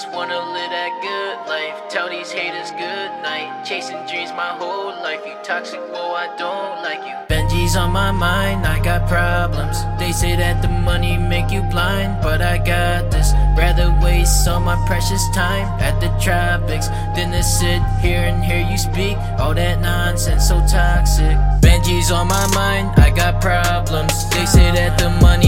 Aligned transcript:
just 0.00 0.14
wanna 0.14 0.38
live 0.52 0.70
that 0.70 0.92
good 1.02 1.50
life. 1.50 1.88
Tell 1.90 2.08
these 2.08 2.30
haters 2.30 2.70
good 2.70 3.10
night. 3.20 3.64
Chasing 3.64 3.98
dreams 4.06 4.30
my 4.30 4.54
whole 4.60 4.94
life. 5.02 5.20
You 5.26 5.34
toxic, 5.42 5.80
whoa, 5.90 6.14
I 6.14 6.26
don't 6.36 6.82
like 6.86 7.02
you. 7.02 7.14
Benji's 7.26 7.74
on 7.74 7.90
my 7.90 8.12
mind, 8.12 8.64
I 8.64 8.78
got 8.78 9.08
problems. 9.08 9.76
They 9.98 10.12
say 10.12 10.36
that 10.36 10.62
the 10.62 10.68
money 10.68 11.18
make 11.18 11.50
you 11.50 11.62
blind, 11.62 12.22
but 12.22 12.40
I 12.40 12.58
got 12.58 13.10
this. 13.10 13.32
Rather 13.56 13.90
waste 14.00 14.46
all 14.46 14.60
my 14.60 14.78
precious 14.86 15.24
time 15.34 15.66
at 15.80 16.00
the 16.00 16.10
tropics 16.22 16.86
than 17.16 17.32
to 17.32 17.42
sit 17.42 17.82
here 18.00 18.22
and 18.30 18.44
hear 18.44 18.62
you 18.70 18.78
speak 18.78 19.16
all 19.40 19.54
that 19.54 19.80
nonsense, 19.80 20.46
so 20.46 20.60
toxic. 20.68 21.36
Benji's 21.60 22.12
on 22.12 22.28
my 22.28 22.46
mind, 22.54 22.90
I 22.98 23.10
got 23.10 23.40
problems. 23.40 24.14
They 24.30 24.46
say 24.46 24.70
that 24.78 24.96
the 24.96 25.10
money 25.20 25.47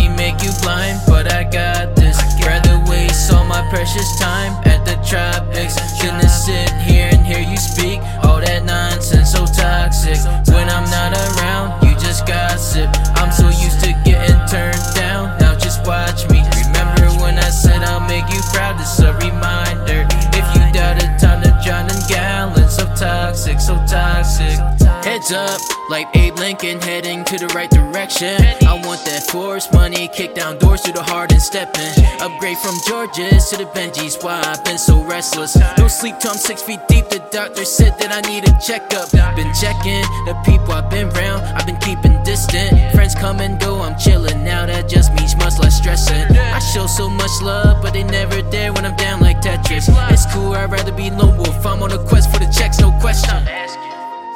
to 6.08 6.28
sit 6.28 6.70
here 6.80 7.10
and 7.12 7.26
hear 7.26 7.40
you 7.40 7.58
speak 7.58 8.00
all 8.24 8.40
that 8.40 8.64
nonsense, 8.64 9.32
so 9.32 9.44
toxic. 9.44 10.16
When 10.48 10.68
I'm 10.70 10.88
not 10.88 11.12
around, 11.12 11.84
you 11.84 11.92
just 12.00 12.26
gossip. 12.26 12.88
I'm 13.16 13.30
so 13.30 13.48
used 13.48 13.80
to 13.84 13.92
getting 14.04 14.40
turned 14.48 14.80
down, 14.94 15.36
now 15.38 15.54
just 15.58 15.86
watch 15.86 16.28
me. 16.30 16.40
Remember 16.64 17.06
when 17.20 17.36
I 17.38 17.50
said 17.50 17.82
I'll 17.82 18.00
make 18.00 18.24
you 18.32 18.40
proud? 18.52 18.80
It's 18.80 18.98
a 19.00 19.12
reminder. 19.18 20.19
Heads 25.20 25.32
up, 25.32 25.60
like 25.90 26.08
Abe 26.16 26.38
Lincoln, 26.38 26.80
heading 26.80 27.24
to 27.24 27.36
the 27.36 27.48
right 27.48 27.68
direction. 27.68 28.40
I 28.66 28.80
want 28.86 29.04
that 29.04 29.22
force 29.28 29.70
money, 29.70 30.08
kick 30.08 30.34
down 30.34 30.56
doors 30.56 30.80
to 30.82 30.92
the 30.92 31.02
heart 31.02 31.30
and 31.30 31.42
step 31.42 31.76
in. 31.76 31.92
Upgrade 32.22 32.56
from 32.56 32.74
Georges 32.88 33.50
to 33.50 33.58
the 33.58 33.64
Benjis. 33.64 34.24
Why 34.24 34.40
I've 34.40 34.64
been 34.64 34.78
so 34.78 35.04
restless. 35.04 35.58
No 35.76 35.88
sleep 35.88 36.18
till 36.20 36.30
I'm 36.30 36.38
six 36.38 36.62
feet 36.62 36.80
deep. 36.88 37.10
The 37.10 37.18
doctor 37.30 37.66
said 37.66 37.98
that 37.98 38.12
I 38.16 38.26
need 38.30 38.48
a 38.48 38.58
checkup. 38.64 39.12
Been 39.36 39.52
checking 39.52 40.00
the 40.24 40.40
people 40.46 40.72
I've 40.72 40.88
been 40.88 41.08
around. 41.08 41.44
I've 41.52 41.66
been 41.66 41.80
keeping 41.84 42.16
distant. 42.22 42.72
Friends 42.94 43.14
come 43.14 43.40
and 43.40 43.60
go. 43.60 43.82
I'm 43.82 43.98
chilling 43.98 44.42
now. 44.42 44.64
That 44.64 44.88
just 44.88 45.12
means 45.12 45.36
much 45.36 45.58
less 45.58 45.76
stressing. 45.76 46.32
I 46.32 46.60
show 46.60 46.86
so 46.86 47.10
much 47.10 47.42
love, 47.42 47.82
but 47.82 47.92
they 47.92 48.04
never 48.04 48.40
there 48.40 48.69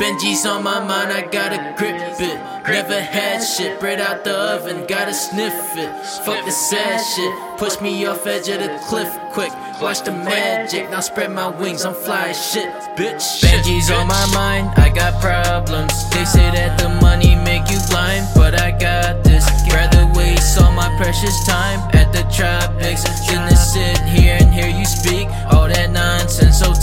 Benji's 0.01 0.45
on 0.45 0.65
my 0.65 0.81
mind, 0.81 1.13
I 1.13 1.23
gotta 1.23 1.73
grip 1.79 1.95
it. 2.19 2.39
Never 2.67 3.01
had 3.01 3.41
shit, 3.41 3.79
bread 3.79 4.01
out 4.01 4.25
the 4.25 4.37
oven, 4.37 4.87
gotta 4.89 5.15
sniff 5.15 5.77
it. 5.77 6.07
Fuck 6.25 6.45
the 6.45 6.51
sad 6.51 6.99
shit, 6.99 7.59
push 7.59 7.81
me 7.81 8.05
off 8.05 8.27
edge 8.27 8.49
of 8.49 8.59
the 8.59 8.77
cliff 8.89 9.09
quick. 9.33 9.53
Watch 9.81 10.03
the 10.03 10.11
magic, 10.11 10.91
now 10.91 10.99
spread 10.99 11.31
my 11.31 11.49
wings, 11.49 11.85
I'm 11.85 11.95
fly 11.95 12.33
shit, 12.33 12.69
bitch. 12.97 13.41
Benji's 13.43 13.91
on 13.93 14.09
my 14.09 14.27
mind, 14.35 14.69
I 14.77 14.89
got 14.89 15.21
problems. 15.23 16.11
They 16.11 16.25
say 16.25 16.51
that 16.51 16.77
the 16.77 16.89
money 17.01 17.37
make 17.37 17.71
you 17.71 17.79
blind, 17.89 18.27
but 18.35 18.61
I 18.61 18.73
got 18.73 19.23
this. 19.23 19.47
Rather 19.73 20.11
waste 20.19 20.61
all 20.61 20.73
my 20.73 20.91
precious 20.97 21.47
time 21.47 21.79
at 21.95 22.13
the 22.13 22.23
tropics 22.35 23.05
than 23.31 23.49
to 23.49 23.57
sit 23.57 23.99
here 24.03 24.39
and 24.41 24.53
hear 24.53 24.69
you 24.69 24.85
speak 24.85 25.29
all 25.51 25.69
that 25.69 25.91
nonsense, 25.91 26.59
so 26.59 26.74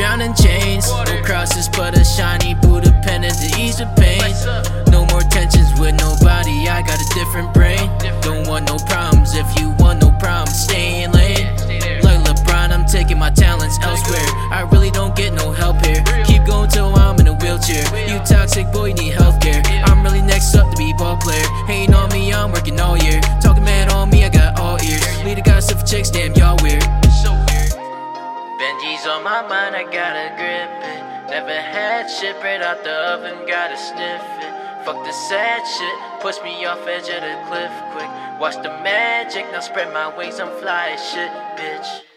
drown 0.00 0.22
in 0.22 0.34
chains, 0.34 0.90
no 0.90 1.22
crosses, 1.22 1.68
but 1.68 1.94
a 1.94 2.02
shiny 2.02 2.54
Buddha 2.54 2.90
pendant 3.04 3.34
to 3.34 3.60
ease 3.60 3.76
the 3.76 3.86
pain. 3.98 4.69
Mind, 29.48 29.76
I 29.76 29.84
gotta 29.84 30.34
grip 30.36 30.70
it. 30.84 31.02
Never 31.30 31.54
had 31.54 32.08
shit 32.08 32.36
right 32.42 32.60
out 32.60 32.82
the 32.82 32.92
oven, 32.92 33.46
gotta 33.46 33.76
sniff 33.76 34.22
it. 34.42 34.84
Fuck 34.84 35.04
the 35.04 35.12
sad 35.12 35.62
shit, 35.64 36.20
push 36.20 36.42
me 36.42 36.64
off 36.64 36.86
edge 36.86 37.08
of 37.08 37.22
the 37.22 37.36
cliff 37.48 37.72
quick. 37.92 38.10
Watch 38.40 38.56
the 38.56 38.70
magic, 38.82 39.44
now 39.52 39.60
spread 39.60 39.92
my 39.92 40.08
wings, 40.16 40.40
I'm 40.40 40.50
fly 40.58 40.96
shit, 40.96 41.30
bitch. 41.56 42.09